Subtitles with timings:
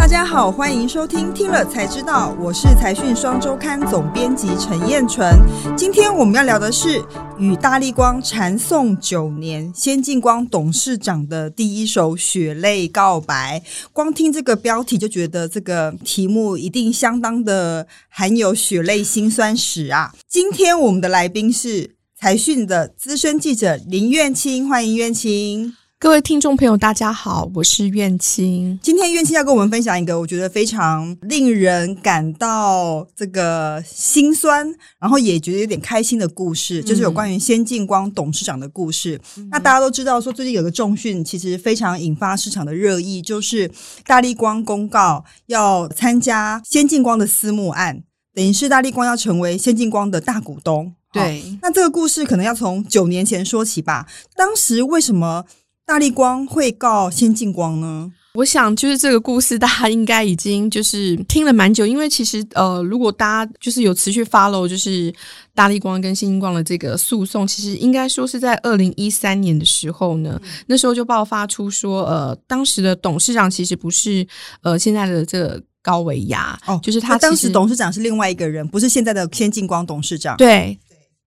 [0.00, 5.38] 大家好，欢迎收听《听了才知道》，我是财讯双周刊总编辑陈燕纯。
[5.76, 7.04] 今天我们要聊的是
[7.38, 13.62] 与大力光缠讼九年，先进光董事长的第一首血泪告白。
[13.92, 20.14] 光听这个标题就觉得这个题目一定相当的含有血泪辛酸史啊！
[20.26, 25.76] 今天我们的来宾是财讯的资深记者林苑清，欢迎苑清。
[26.02, 28.80] 各位听众朋友，大家好，我是苑青。
[28.82, 34.66] 今天苑青要跟我们分享一个我觉得非常令人感到这个心酸，
[34.98, 39.20] 然后也觉得有点开心的故事，就是有关于先进光董事长的故事。
[39.50, 43.70] 那大家都知道，说最近有个重讯，其实非常引发市场的热议，就是
[44.06, 48.02] 大力光公告要参加先进光的私募案，
[48.34, 50.94] 等于是大力光要成为先进光的大股东。
[51.12, 54.06] 对，那这个故事可能要从九年前说起吧。
[54.34, 55.44] 当时为什么？
[55.90, 58.12] 大力光会告先进光呢？
[58.34, 61.84] 我想就是这个故事，大家应该已经就是听了蛮久。
[61.84, 65.12] 因为其实呃，如果大家就是有持续 follow，就是
[65.52, 74.24] 大力光跟先进光的这个诉讼，其实应该说是在二零一三年的时候呢，那时候就爆发出说，呃，当时的董事长其实不是
[74.62, 80.36] 呃现在的这个高维亚哦，就是他当时董事长是另外一个人，不是现在的先进光董事长。
[80.36, 80.78] 对，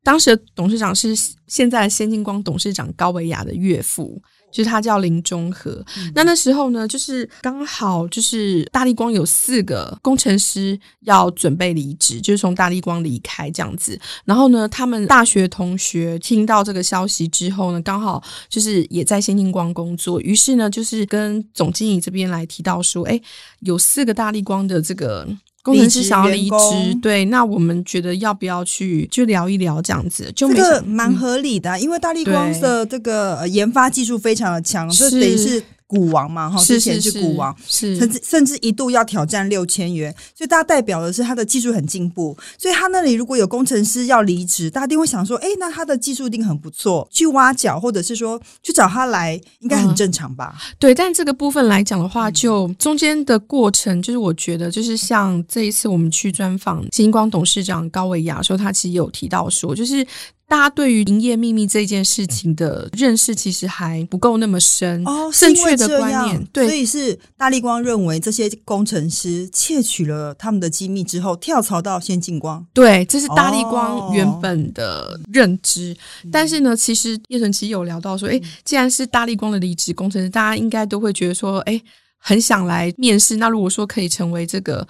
[0.05, 1.13] 当时的董事长是
[1.47, 4.21] 现在的先进光董事长高维亚的岳父。
[4.53, 13.99] 就是他叫林中和，那那时候呢，就是刚好就是大力光有四个工程师要准备离职，就是从大力光离开这样子。
[14.23, 23.19] 然后呢，他们大学同学听到这个消息之后呢，刚好就是也在先进光工作，于是呢，就是跟总经理这边来提到说，哎，
[23.61, 25.27] 有四个大力光的这个。
[25.63, 35.63] 工程师想要离职，对，那我们觉得要不要去就聊一聊这样子，就这个蛮合理的，因为大力光的这个研发技术非常的强，这等于是。
[35.93, 50.55] 股王嘛，哈，之前是股王，是甚至甚至一度要挑战六千元，所以大家代表的是他的技术很进步，所以他那里如果有工程师要离职，大家一定会想说，哎，那他的技术一定很不错，去挖角或者是说去找他来，应该很正常吧？
[50.79, 60.05] 对，但这个部分来讲的话，就中间的过程，就是我觉得，就是像这一次我们去专访星光董事长高伟亚时候，他其实有提到说，就是。
[60.47, 75.95] 大家对于营业秘密这件事情的认识其实还不够那么深哦，正确的观念对，所以是大力光认为这些工程师窃取了他们的机密之后跳槽到先进光，对，这是大力光原本的认知。
[76.31, 81.81] 但是呢，其实叶晨其有聊到说，哎，既然是大力光的离职工程师，大家应该都会觉得说，哎，
[82.19, 83.37] 很想来面试。
[83.37, 84.87] 那如果说可以成为这个。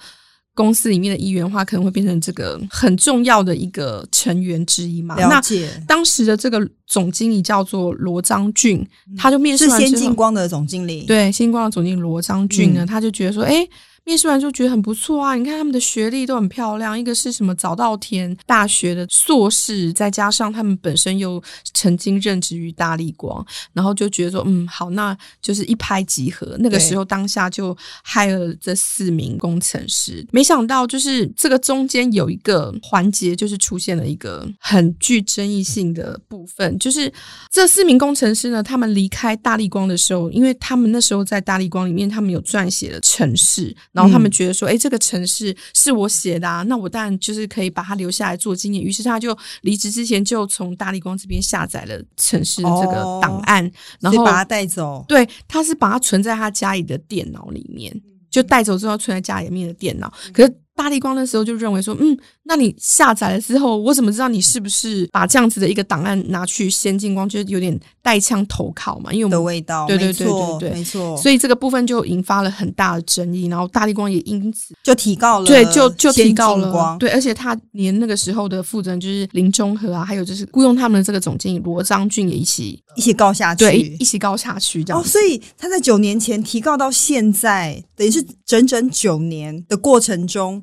[0.54, 5.16] 公司里面的一员的话，可能会变成这个很重要的一个成员之一嘛？
[5.16, 5.68] 了解。
[5.86, 13.68] 当时的这个总经理叫做罗章俊，他就面试是先进光的总经理，对，先进光的总经理罗章俊呢，他就觉得说，哎。
[14.04, 15.34] 面试完就觉得很不错啊！
[15.34, 21.42] 你看他们的学历都很漂亮，一个是什么早稻田大学的硕士，再加上他们本身又
[21.72, 26.54] 曾经任职于大力光，然后就觉得说，嗯，好，那就是一拍即合。
[26.60, 37.10] 那个时候当下就害了这四名工程师，没想到就是这个中间有一个环节，就是出现了一个很具争议性的部分，就是
[37.50, 43.74] 这四名工程师呢，他们离开大力光的时候，因为他们那时候在大力光里面，他们有撰写了程式。
[43.94, 48.82] 然后他们觉得说，哎，这个城市是我写的，啊，那我当然就是可以把它留下来做纪念。
[48.82, 55.04] 于是他就离职之前就从大力光这边下载了城市的这个档案，然后把它带走。
[55.06, 57.94] 对，他是把它存在他家里的电脑里面，
[58.28, 60.12] 就带走之后存在家里面的电脑。
[60.32, 62.16] 可是大力光那时候就认为说，嗯。
[62.46, 67.26] 那你下载了之后，我怎么知道你是不是把这样子的一个档案拿去先进光？
[67.26, 71.16] 就是有点带枪投靠嘛，因为我们的味道，对对对对对，没错。
[71.16, 85.00] 所以这个部分就引发了很大的争议，然后大力光也因此就提告了，对，就就提告了，对，而且他连那个时候的负责人就是林中和啊，还有就是雇佣他们的这个总经理罗章俊也一起一起告下去，对，一起告下去这样。
[85.00, 90.62] 哦，所以他在九年前提告到现在，等于是整整九年的过程中，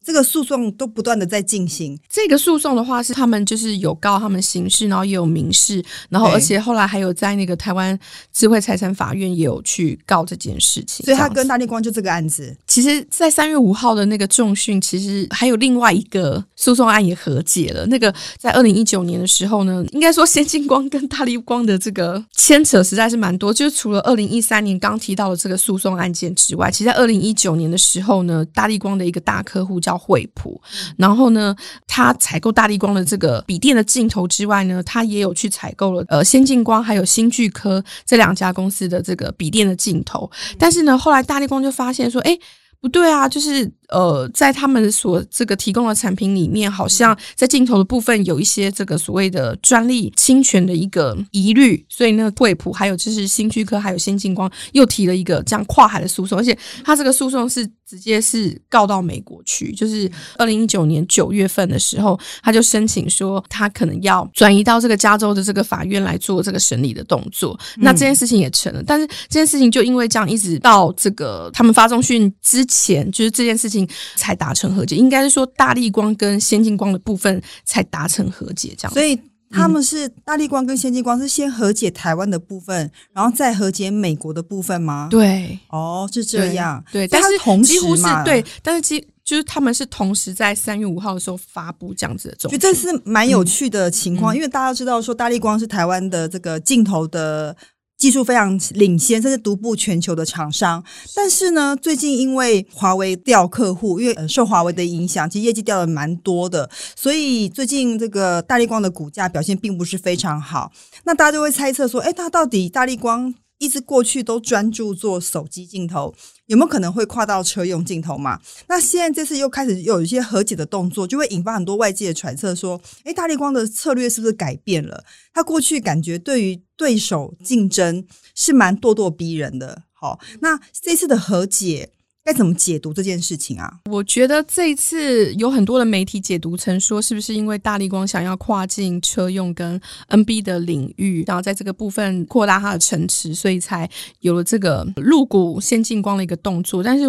[0.03, 1.97] 这个诉讼都不断的在进行。
[2.09, 7.97] 这个诉讼的话是他们就是有告他们刑事，然后也有民事，然后而且后来还有在那个台湾
[8.33, 11.05] 智慧财产法院也有去告这件事情。
[11.05, 17.85] 所以他跟大力光就这个案子，其实，在三月五号的那个重讯，其实还有另外一个诉讼案也和解了。
[17.85, 23.53] 那个在二零一九年的时候呢，应该说先进光跟大力光的这个牵扯实在是蛮多。
[23.53, 30.61] 就是除了二零一三年刚提到的这个诉讼案件之外，其实在二零一九年的时候呢，大力光的一个大客户叫惠普，
[30.97, 31.53] 然后呢，
[31.87, 32.15] 他。
[32.21, 40.29] 采购大力光的这个笔电的镜头之外呢，他也有去采购了呃先进光还有新巨科这两家公司的这个笔电的镜头。
[40.59, 42.37] 但是呢，后来大力光就发现说，哎，
[42.79, 72.65] 不对啊，就是呃，在他们所这个提供的产品里面，好像在镜头的部分有一些这个所谓的专利侵权的一个疑虑，所以呢，惠普还有就是新居科还有先进光又提了一个这样跨海的诉讼，而且他这个诉讼是直接是告到美国去，就是二零一九年九月份的时候，他就申请说他可能要转移到这个加州的这个法院来做这个审理的动作，那这件事情也成了，但是这件事情就因为这样一直到这个他们发中讯之。
[72.71, 73.80] 前就是这件事情
[74.15, 78.93] 才达成和解，应该是说大力光跟先进光的部分才达成和解，这样。
[78.93, 79.19] 所以
[79.49, 85.07] 他们是大力光跟先进光是先和解台湾的部分，然后再和解美国的部分吗？
[85.11, 86.83] 对，哦，是这样。
[86.91, 97.55] 对，但是同几乎时是对，但是其就是他们是同时在三月五号的时候发布这样子的这种，觉得这是蛮有趣的情况，因为大家知道说大力光是台湾的这个镜头的。
[98.01, 100.83] 技术非常领先，甚至独步全球的厂商。
[101.15, 110.71] 但是呢，最近因为华为掉客户，因为受华为的影响，其实业绩掉的蛮多的，所以最近这个大力光的股价表现并不是非常好。
[111.03, 113.31] 那大家就会猜测说，哎，它到底大力光？
[113.61, 116.11] 一直过去都专注做手机镜头，
[116.47, 118.39] 有没有可能会跨到车用镜头嘛？
[118.67, 125.03] 那现在这次又开始有一些和解的动作，就会引发很多外界的揣测，说：诶，大力光的策略是不是改变了？
[125.31, 128.03] 他过去感觉对于对手竞争
[128.33, 129.83] 是蛮咄咄逼人的。
[129.93, 131.91] 好，那这次的和解。
[132.23, 133.79] 该怎么解读这件事情啊？
[133.89, 139.79] 我觉得这一次有很多的媒体解读成说，是不是因为大力光想要跨境车用跟
[140.09, 143.89] NB 的领域，然后在这个部分扩大它的城池，所以才
[144.19, 146.83] 有了这个入股先进光的一个动作。
[146.83, 147.05] 但是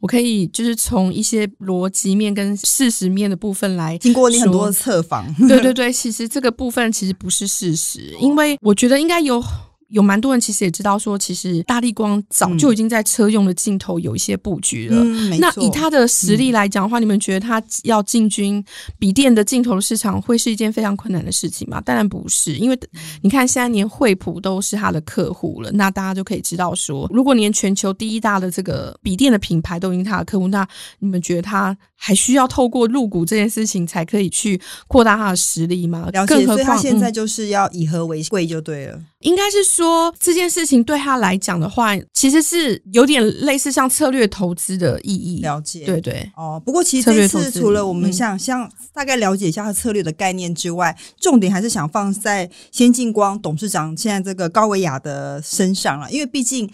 [0.00, 9.44] 我可以就是从一些逻辑面跟事实面的部分来，经过你很多的测访，对对对，其实这个部分其实不是事实，因为我觉得应该有。
[9.88, 15.04] 有蛮多人其实也知道说，其实大力光早就已经在车用的镜头有一些布局了。
[15.38, 18.64] 那以他的实力来讲的话，你们觉得他要进军
[18.98, 21.80] 笔电的镜头市场会是一件非常困难的事情吗？
[21.80, 22.78] 当然不是，因为
[23.22, 30.66] 你看现在连惠普都是他的客户了，那大家就可以知道说，如果连全球第一大的这个笔电的品牌都已经他的客户，那
[30.98, 36.08] 你们觉得他还需要透过入股这件事情才可以去扩大他的实力吗？
[36.12, 39.00] 了解，所以他现在就是要以和为贵就对了。
[39.20, 45.40] 应该是说这件事情对他来讲的话，其实是有点类似像策略投资的意义。
[45.40, 46.62] 了解，对对哦。
[46.64, 56.08] 不过其实这次除了我们想像大概了解一下他策略的概念之外，重点还是想放在先进光董事长现在这个高维亚的身上了。
[56.12, 56.70] 因为毕竟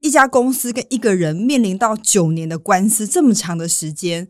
[0.00, 4.26] 一家公司跟一个人面临到九年的官司这么长的时间。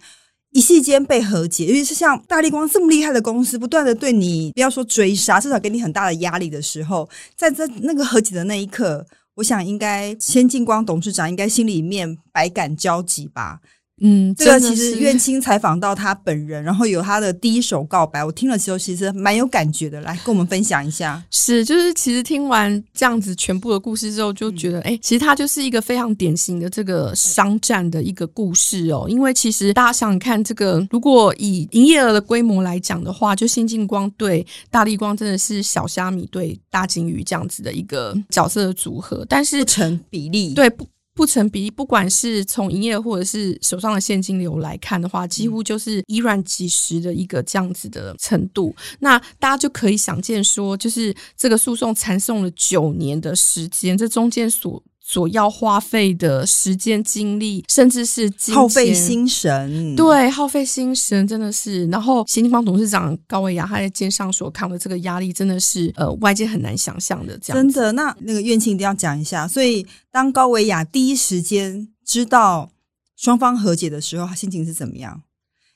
[0.52, 9.06] 一夕间被和解，尤其是像大力光这么厉害的公司，不断的对你不要说追杀，至少给你很大的压力的时候，在这那个和解的那一刻，
[9.36, 13.60] 我想应该先进光董事长应该心里面百感交集吧。
[14.00, 21.22] 嗯，这个其实苑青采访到他本人，然后有他的第一手告白，我听了之后其实蛮有感觉的，来跟我们分享一下。
[21.30, 29.06] 是，就是其实听完这样子全部的故事之后，就觉得，哎，其实他就是一个非常典型的这个商战的一个故事哦。
[29.08, 40.86] 因为其实大家想想看，这个如果以营业额的规模来讲的话，就新进光对大力光真的是小虾米对大金鱼这样子的一个角色的组合，但是不成比例，对不？
[41.14, 48.74] 不成比例，不管是从营业或者是手上的现金流来看的话，几乎就是以软击石的一个这样子的程度。
[49.00, 54.82] 那大家就可以想见，说就是这个诉讼缠讼了九年的时间，这中间所。
[55.10, 61.84] 所要花费的时间、精力，甚至是耗费心神，对，耗费心神真的是。
[61.86, 67.36] 然后，新方董事长高维亚他在肩上所扛的这个压力，真的是呃外界很难想象的。
[67.38, 69.48] 这样真的，那那个院庆一定要讲一下。
[69.48, 72.70] 所以，当高维亚第一时间知道
[73.16, 75.20] 双方和解的时候，他心情是怎么样？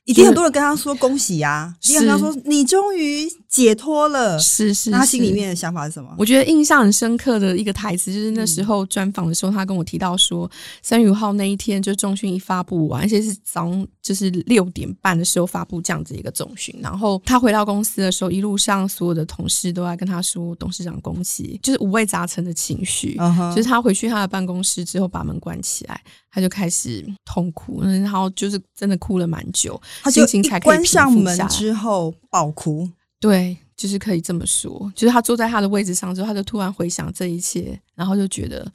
[0.05, 4.39] 一定很多人跟他说恭喜呀，一定跟他说你终于解脱了。
[4.39, 6.15] 是是，他心里面的想法是什么？
[6.19, 10.51] 我觉得印象很深刻的一个台词，就是那时候专访的时候，他跟我提到说，
[10.83, 23.17] 三月五号那一天就中讯一发布完，而且是早上就是六点半的时候发布这样子一个中讯，然后他回到公司的时候，一路上所有的同事都在跟他说董事长恭喜，就是五味杂陈的情绪。
[23.55, 25.99] 就是他回去他的办公室之后，把门关起来。
[26.35, 32.91] 他就开始痛哭，然后就是真的哭了蛮久，他心情才关上门之后爆哭。
[33.21, 34.93] 对，就是可以这么说。
[34.97, 38.69] 就是他坐在他的位置上之后，他就突然回想这一切，然后就觉得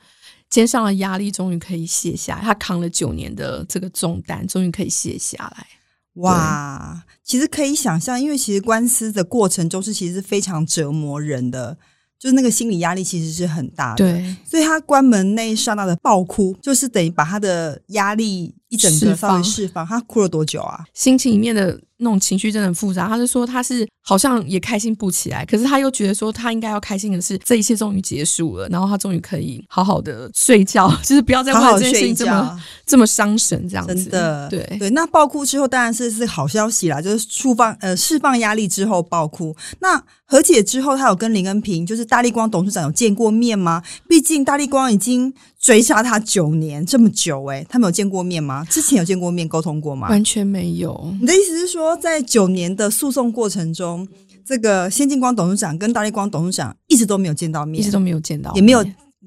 [0.50, 5.68] 肩上的压力终于可以卸下，他扛了九年的这个重担终于可以卸下来。
[6.13, 11.78] 哇，其实可以想象，因为其实官司的过程中是其实非常折磨人的。
[12.19, 19.88] 就是那个心理压力其实是很大的，对，所以他关门那一刹那的爆哭，就是等于把他的压力一整个稍微释放。
[19.88, 20.83] 他哭了多久啊？
[20.93, 21.79] 心情里面的。
[22.00, 23.08] 那种情绪真的很复杂。
[23.08, 33.94] 他是说他是好像也开心不起来，可是他又觉得说他应该要开心的是这一切终于结束了，然后他终于可以好好的睡觉， 就是不要再为了这件事情这么这么伤神这样子。
[33.96, 34.89] 真的，对对。
[34.89, 39.56] 那爆哭之后当然是是好消息啦，就是释放呃释放压力之后爆哭。
[39.79, 43.82] 那和解之后，他有跟林恩平就是大力光董事长有见过面吗？
[44.08, 48.63] 毕竟大力光已经追杀他九年这么久，哎，他们有见过面吗？
[48.70, 50.08] 之前有见过面沟通过吗？
[50.08, 51.15] 完全没有。
[51.20, 51.98] 你的意思是说？
[51.98, 54.08] 在九年的诉讼过程中，
[54.46, 58.86] 这个先进光董事长跟大力光董事长一直都没有见到面，一直都没有见到，也没有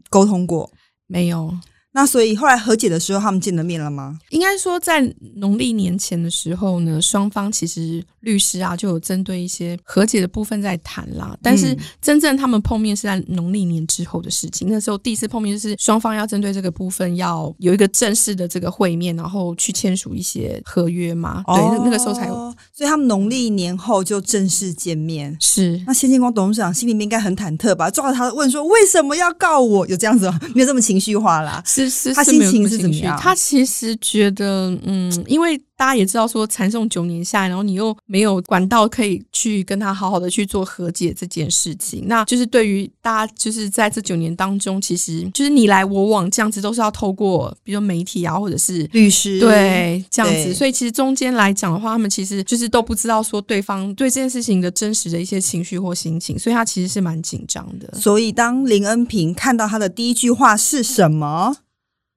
[0.09, 0.71] 沟通过，
[1.07, 1.53] 没有。
[1.95, 4.19] 那所以后来和解的时候，他们见了面了吗？
[4.31, 5.01] 应该说，在
[5.37, 11.37] 农历年前的时候呢，双方其实律师啊就有针对一些和解的部分在谈啦。
[11.43, 14.69] 但是真正他们碰面是在农历年之后的事情。
[14.71, 21.45] 那时候第一次碰面就是双方要针对这个部分要有一个正式的这个会面，然后去签署一些合约嘛。
[21.47, 22.35] 对，那个时候才有。
[22.73, 25.37] 所以他们农历年后就正式见面。
[25.41, 25.79] 是。
[25.87, 27.91] 那谢建光董事长心里面应该很忐忑吧？
[27.91, 30.41] 抓着他问说：“为什么要告我？”有这样子吗？
[30.55, 31.63] 没有这么情绪化啦。
[31.67, 31.82] 是。
[32.15, 33.19] 他心情是怎么样？
[33.19, 35.61] 他其实觉得，嗯，因为。
[35.75, 50.55] 大家也知道，说缠送九年下来，然后你又没有管道可以去跟他好好的去做和解这件事情，那就是对于大家，就是在这九年当中，其实就是你来我往这样子，都是要透过比如媒体啊，或者是律师，对这样子。
[50.55, 57.99] 所以其实中间来讲的话，他们其实就是都不知道说对方对这件事情的真实的一些情绪或心情，所以他其实是蛮紧张的。
[57.99, 61.57] 所以当林恩平看到他的第一句话是什么？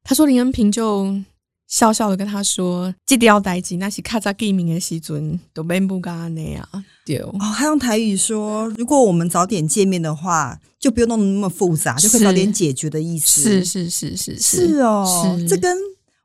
[0.05, 1.21] 他说林恩平就。
[1.67, 6.69] 笑笑的跟他说：“这条代志那是卡在见面的时阵都免不干那样。”
[7.03, 15.75] 对哦，他用台语说：“如果我们早点见面的话，就不用弄得那么复杂，就可以早点解决的意思。”是是是是是哦，这跟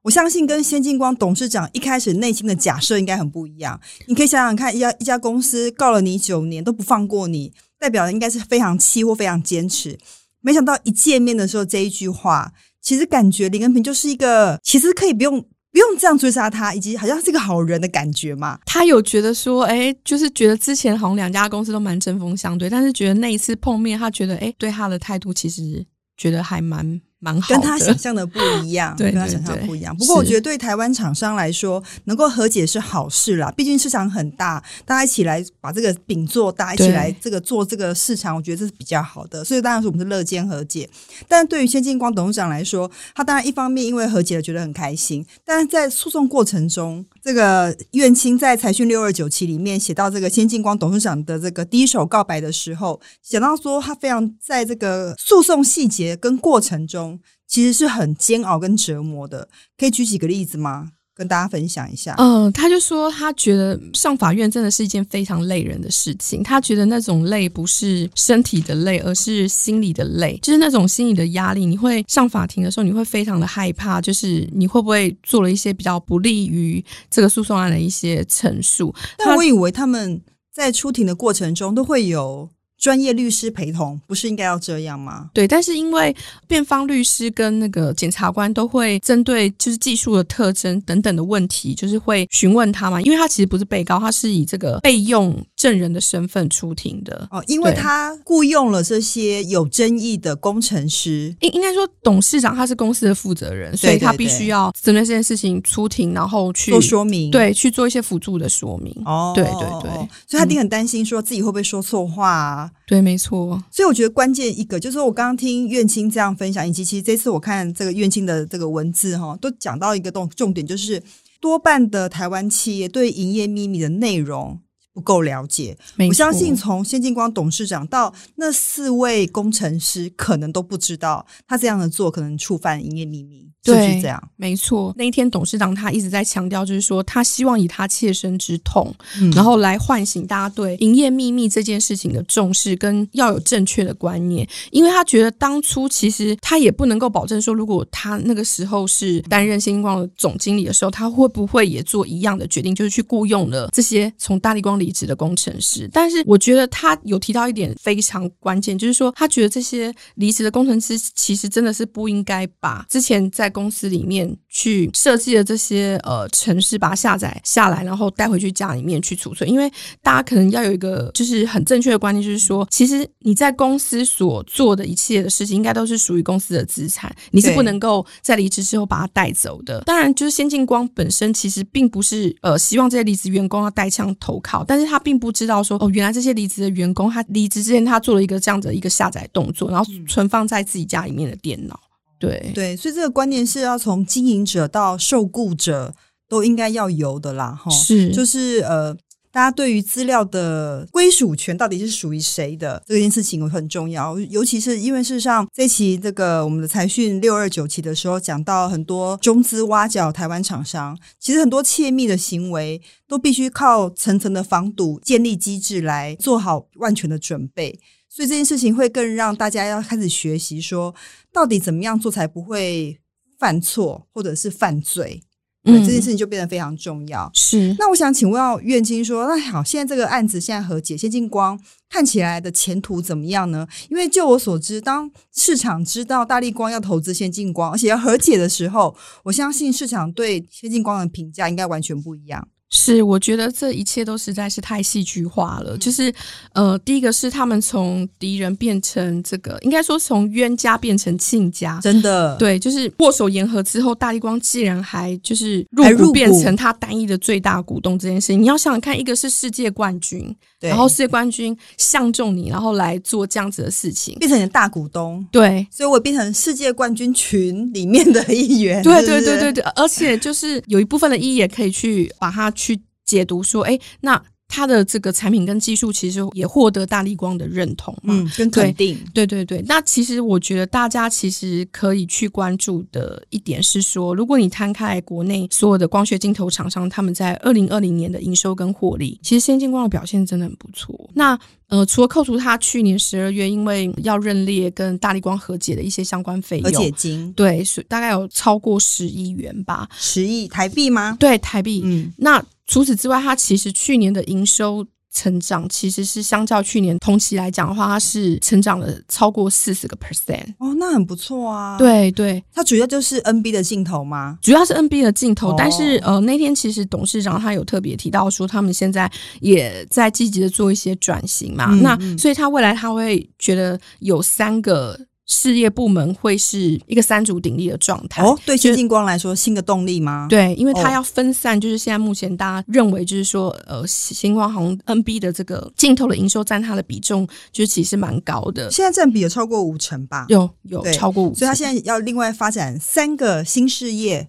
[0.03, 3.81] 我相信跟先进光董事长一开始内心的假设应该很不一样。
[4.07, 9.99] 你可以想想看，一家一家公司告了你九年都不放过你，代表的应该是非常气或非常坚持。
[10.43, 12.53] 没想到一见面的时候这一句话。
[12.83, 15.41] 其实感觉林恩平就是一个，其实可以不用
[15.73, 18.59] 不用这样追杀他，以及好像是个好人的感觉嘛。
[18.67, 25.85] 他有觉得说，哎，就是觉得之前好像两家公司都蛮针锋相对，但是觉得那一次碰面，他觉得哎，对他的态度其实
[26.17, 27.01] 觉得还蛮。
[27.23, 29.95] 蛮好，跟他想象的不一样， 对，跟他想象不一样。
[29.95, 33.53] 不过我觉得对台湾厂商来说，能够和解是好事啦。
[33.53, 39.45] 毕竟市场很大，大家一起来把这个饼做大，一起来这个做这个市场，我觉得这是比较好的。
[39.45, 40.89] 所以当然是我们是乐见和解。
[41.29, 57.10] 但是对于先进光董事长来说，他当然一方面因为和解了觉得很开心，但是在诉讼过程中，这个苑青在财讯六二九期里面写到这个先进光董事长的这个第一手告白的时候，讲到说他非常在这个诉讼细节跟过程中。
[57.51, 60.93] 其实是很煎熬跟折磨的，可以举几个例子吗？
[61.13, 62.15] 跟大家分享一下。
[62.17, 66.43] 嗯，他就说他觉得上法院真的是一件非常累人的事情。
[66.43, 71.67] 他觉得那种累不是身体的累，而是心理的累，就是那种心理的压力。
[71.67, 78.95] 你会上法庭的时候，你会非常的害怕，就是你会不会做了一些比较不利于这个诉讼案的一些陈述？
[79.19, 80.23] 但我以为他们
[80.55, 82.49] 在出庭的过程中都会有。
[82.81, 85.31] 专业律师陪同不是应该要这样吗？
[85.35, 86.17] 对，但是因为
[86.49, 97.29] 辩方律师跟那个检察官都会针对就是技术的特征等等的问题，就是会询问他嘛，因为他其实不是被告，他是以这个备用证人的身份出庭的。
[97.31, 108.91] 哦，因为他雇佣了这些有争议的工程师，应应该说董事长他是公司的负责人，所以他必须要针对这件事情出庭，然后去做说明，对，去做一些辅助的说明。
[109.05, 109.91] 哦，对对对，
[110.27, 112.71] 所以他一定很担心说自己会不会说错话啊。
[112.87, 113.63] 对，没错。
[113.71, 121.03] 所以我觉得关键一个就是我刚刚听苑青这样分享，以及其实这次我看这个苑青的这个文字哈，都讲到一个重重点，就是
[121.41, 124.59] 多半的台湾企业对营业秘密的内容
[124.93, 125.77] 不够了解。
[126.09, 133.49] 我相信从先进光董事长到那四位工程师，可能都不知道他这样的做可能触犯营业秘密。
[133.63, 134.95] 对，这样没错。
[134.97, 138.91] 那一天，董事长他一直在强调，就是说他希望以他切身之痛，
[139.35, 144.49] 然后来唤醒大家对营业秘密这件事情的重视，跟要有正确的观念。
[144.71, 155.89] 因为他觉得当初其实他也不能够保证说，如果他那个时候是担任星光的总经理的时候，他会不会也做一样的决定，就是去雇佣了这些从大力光离职的工程师。
[155.93, 169.49] 但是我觉得他有提到一点非常关键，就是说他觉得这些离职的工程师其实真的是不应该把之前在公司里面去设计的这些呃城市，把它下载下来，然后带回去家里面去储存。
[169.49, 169.71] 因为
[170.03, 179.81] 大家可能要有一个就是很正确的观念，就是说，其实你在公司所做的一切的事情，应该都是属于公司的资产，你是不能够在离职之后把它带走的。
[179.83, 191.79] 当然，就是先进光本身其实并不是呃希望这些离职员工要带枪投靠，但是他并不知道说哦，原来这些离职的员工他离职之前他做了一个这样的一个下载动作，然后存放在自己家里面的电脑。
[192.21, 195.95] 对对，所以这个观念是要从经营者到受雇者
[196.29, 197.71] 都应该要有的啦，哈。
[197.71, 198.95] 是就是呃，
[199.33, 217.81] 大家对于资料的归属权到底是属于谁的这件事情很重要，尤其是因为事实上这期这个我们的财讯六二九期的时候讲到很多中资挖角台湾厂商，其实很多窃密的行为都必须靠层层的防堵建立机制来做好万全的准备。
[218.11, 220.93] 所以这件事情会更让大家要开始学习说，
[221.33, 222.99] 到底怎么样做才不会
[223.39, 225.23] 犯错或者是犯罪。
[225.63, 227.31] 对、嗯这件事情就变得非常重要。
[227.35, 233.69] 是那我想请问到院青说，那好，现在这个案子现在和解，先进光看起来的前途怎么样呢？
[233.91, 242.49] 因为就我所知，当市场知道大力光要投资先进光，而且要和解的时候，我相信市场对先进光的评价应该完全不一样。
[242.71, 245.77] 是，我觉得这一切都实在是太戏剧化了。
[245.77, 246.13] 就是
[246.53, 251.81] 呃，第一个是他们从敌人变成这个，应该说从冤家变成亲家。
[251.83, 268.81] 真的，对，就是握手言和之后，大力光既然还就是入股股变成他单一的最大股东这件事情，你要想想看，一个是世界冠军，对然后世界冠军相中你，然后来做这样子的事情，变成你的大股东，对，所以我变成世界冠军群里面的一员。
[268.85, 278.13] 对对对对对，而且就是有一部分的意义也可以去把它去解读说，哎，那它的这个产品跟技术其实也获得大力光的认同嘛。
[278.13, 291.09] 嗯，跟肯定，对对对，那其实我觉得大家其实可以去关注的一点是说，如果你摊开来国内所有的光学镜头厂商，他们在二零二零年的营收跟获利，其实先进光的表现真的很不错。
[291.15, 291.39] 那
[291.69, 299.89] 呃，除了扣除它去年十二月因为要认列跟大力光和解的一些相关费和解，金对，是大概有超过十亿元吧。
[299.97, 301.17] 十亿台币吗？
[301.21, 301.81] 对，台币。
[301.85, 310.55] 嗯，那除此之外，它其实去年的营收成长其实是相较去年同期来讲的话，它是成长了超过四十个 percent。
[310.61, 314.39] 哦，那很不错啊。，对对，它主要就是 NB 的镜头吗？
[314.41, 321.75] 主要是 NB 的镜头，哦但是呃那天其实董事长他有特别提到说，他们现在也在积极的做一些转型嘛。
[321.83, 324.97] 那所以他未来他会觉得有三个
[325.33, 328.21] 事业部门会是一个三足鼎立的状态。
[328.21, 340.27] 哦，对，就先进光来说，新的动力吗？，对，因为它哦要分散，就是现在目前大家认为，就是说，呃，星光红 NB 的这个镜头的营收占它的比重，就是其实蛮高的，现在占比有超过五成吧。
[340.29, 341.37] 有有超过五成。
[341.37, 344.29] 所以它现在要另外发展三个新事业，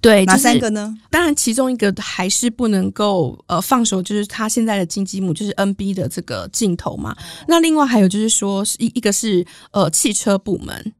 [0.00, 0.54] 对哪三？
[0.54, 0.94] 就是个呢？
[1.10, 7.16] 当然，其中一个还是不能够呃放手，就是他现在的金鸡母，就是 NB 的这个镜头嘛。
[7.46, 10.92] 那另外还有就是说，是一一个是呃汽车部门，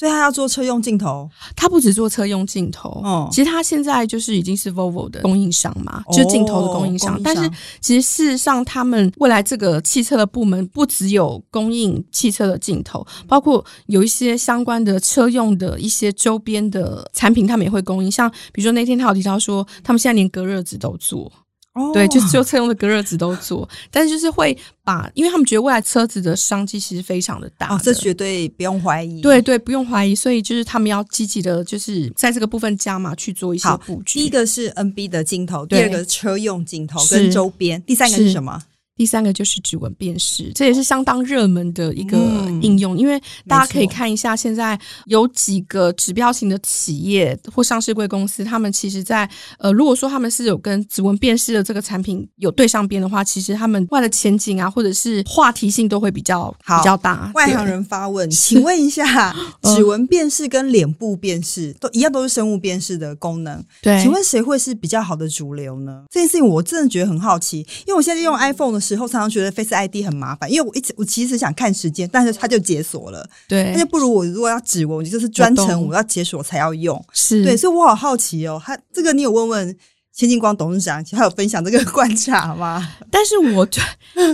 [0.00, 1.28] 所以他要做车用镜头。
[1.54, 7.16] 他不只做车用镜头，哦其实他现在就是已经是 Volvo 的供应商嘛，就是镜头的供应商。
[7.16, 7.50] 哦但是
[7.82, 18.10] 其实事实上，他们未来这个汽车的部门不只有供应汽车的镜头，包括有一些相关的车用的一些周边的产品，他们也会供应。
[18.10, 21.30] 像比如说那天他有提到说，他们现在连隔热纸都做，
[21.74, 29.20] 哦对，就是就车用的隔热纸都做，但是就是会把，因为他们觉得未来车子的商机其实非常的大哦，这绝对不用怀疑。
[29.20, 34.18] 对对，不用怀疑，所以就是他们要积极的，就是在这个部分加码去做一些好布局。
[34.18, 38.60] 第一，个是 NB 的镜头，第二个车用镜头跟周边，第三个是是什么？
[39.00, 49.26] 第三个就是指纹辨识，这也是相当热门的一个嗯应用，因为大家可以看一下，现在有几个指标型的企业或上市贵公司，他们其实在
[49.58, 57.32] 呃，如果说他们是有跟指纹辨识的这个产品有对上边的话，其实他们外的前景啊，或者是话题性都会比较好比较大。
[57.34, 63.64] 外行人发问， 请问一下，嗯指纹辨识跟脸部辨识都一样，都是生物辨识的功能。
[63.80, 66.04] 对，请问谁会是比较好的主流呢？
[66.10, 73.70] 这件事情我真的觉得很好奇，因为我现在用 iPhone 的时候，常常觉得 Face ID 很麻烦，因为我一直我其实想看时间，但是它就解锁了，对。
[73.72, 77.00] 那就不如我如果要指纹，我就是专程我要解锁才要用。
[77.12, 77.44] 是。
[77.44, 79.76] 对，所以我好好奇哦，他这个你有问问
[80.12, 82.86] 先进光董事长，他有分享这个 观察吗？
[83.10, 83.66] 但是我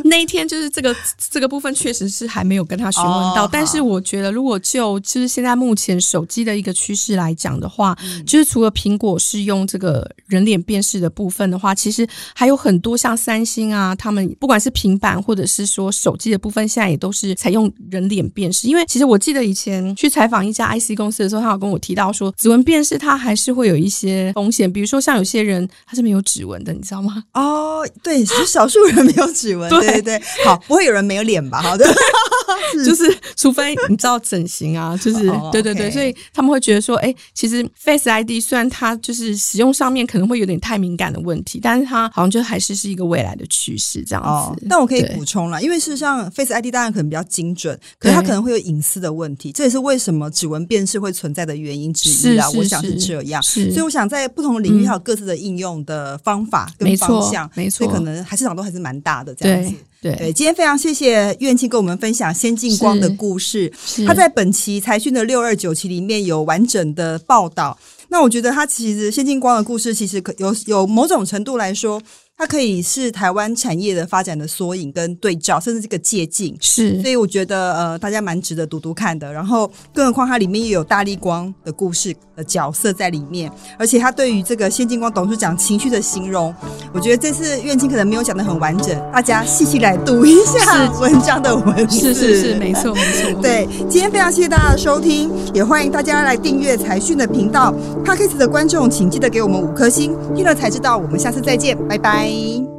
[0.05, 0.95] 那一天就是这个
[1.31, 3.47] 这个部分，确实是还没有跟他询问到。
[3.47, 18.67] 但是我觉得，如果就就是现在目前手机的一个趋势来讲的话，就是除了苹果是用这个人脸辨识的部分的话，其实还有很多像三星啊，他们不管是平板或者是说手机的部分，现在也都是采用人脸辨识。
[18.67, 25.66] 因为其实我记得以前去采访一家 IC 公司的时候，他有跟我提到说，指纹辨识它还是会有一些风险，比如说像有些人。
[25.87, 27.23] 它是没有指纹的，你知道吗？
[27.35, 30.23] 哦，对，是少数人没有指纹， 对对对。
[30.45, 31.61] 好，不会有人没有脸吧？
[31.63, 31.87] 好的，
[32.85, 33.05] 就是
[33.37, 44.67] 除非你知道整形啊， 就是对对对，所以他们会觉得说，哎，其实 Face ID 虽然它就是使用上面可能会有点太敏感的问题，但是它好像就还是是一个未来的趋势这样子。
[44.69, 52.49] 但我可以补充了，因为事实上 Face ID 当然可能比较精准，可是它可能会有隐私的问题，这也是为什么指纹辨识会存在的原因之一啊。
[52.53, 55.67] 我想是这样，所以我想在不同的领域还有各自的应用。
[55.67, 59.75] 用的方法跟方向，没错，所以可能还市场都还是蛮大的这样子。
[60.11, 63.73] 对对，今天非常谢谢院庆跟我们分享先进光的故事。
[64.07, 67.77] 他在本期财讯的六二九期里面有完整的报道。
[68.09, 72.01] 那我觉得他其实先进光的故事，其实可有有某种程度来说。
[72.39, 76.55] 它可以是台湾产业的发展的缩影跟对照，甚至这个借鉴。
[76.61, 79.33] 是，所以我觉得呃，大家蛮值得读读看的。
[79.33, 86.55] 然后，更何况它里面也有大力光的故事的角色在里面，而且他对于这个先进光董事长情绪的形容，
[86.93, 92.13] 我觉得这次院青可能没有讲的很完整，大家细细来读一下文章的文字。
[92.13, 93.33] 是是是，没错没错。
[93.41, 97.73] 对，今天非常谢谢大家的收听，也欢迎大家来订阅财讯的频道。
[98.05, 100.99] p a r k e s 的观众请记得给我们五颗星，听了才知道。
[100.99, 102.76] 我们下次再见，拜拜拜。